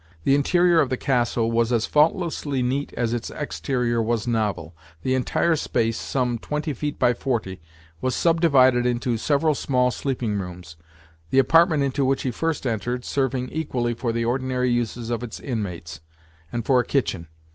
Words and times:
The 0.23 0.33
interior 0.33 0.81
of 0.81 0.89
the 0.89 0.97
"castle" 0.97 1.51
was 1.51 1.71
as 1.71 1.85
faultlessly 1.85 2.63
neat 2.63 2.91
as 2.97 3.13
its 3.13 3.29
exterior 3.29 4.01
was 4.01 4.25
novel. 4.25 4.75
The 5.03 5.13
entire 5.13 5.55
space, 5.55 5.95
some 5.99 6.39
twenty 6.39 6.73
feet 6.73 6.97
by 6.97 7.13
forty, 7.13 7.61
was 8.01 8.15
subdivided 8.15 8.87
into 8.87 9.15
several 9.19 9.53
small 9.53 9.91
sleeping 9.91 10.39
rooms; 10.39 10.75
the 11.29 11.37
apartment 11.37 11.83
into 11.83 12.03
which 12.03 12.23
he 12.23 12.31
first 12.31 12.65
entered, 12.65 13.05
serving 13.05 13.49
equally 13.49 13.93
for 13.93 14.11
the 14.11 14.25
ordinary 14.25 14.71
uses 14.71 15.11
of 15.11 15.21
its 15.21 15.39
inmates, 15.39 15.99
and 16.51 16.65
for 16.65 16.79
a 16.79 16.83
kitchen. 16.83 17.27